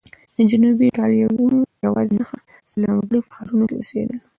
[0.35, 2.37] د جنوبي ایالتونو یوازې نهه
[2.71, 4.19] سلنه وګړي په ښارونو کې اوسېدل.